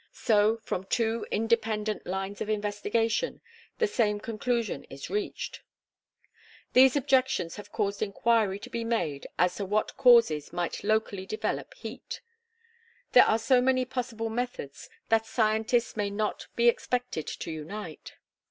So, 0.13 0.57
from 0.63 0.85
two 0.85 1.27
independent 1.29 2.07
lines 2.07 2.41
of 2.41 2.49
investigation, 2.49 3.39
the 3.77 3.85
same 3.85 4.19
conclusion 4.19 4.83
is 4.85 5.11
reached. 5.11 5.61
These 6.73 6.95
objections 6.95 7.57
have 7.57 7.71
caused 7.71 8.01
inquiry 8.01 8.57
to 8.61 8.69
be 8.71 8.83
made 8.83 9.27
as 9.37 9.57
to 9.57 9.65
what 9.65 9.95
causes 9.97 10.51
might 10.51 10.83
locally 10.83 11.27
develop 11.27 11.75
heat. 11.75 12.19
Here 13.13 13.21
there 13.21 13.25
are 13.25 13.37
so 13.37 13.61
many 13.61 13.85
possible 13.85 14.31
methods 14.31 14.89
that 15.09 15.27
scientists 15.27 15.95
may 15.95 16.09
not 16.09 16.47
be 16.55 16.67
expected 16.67 17.27
to 17.27 17.51
unite. 17.51 18.13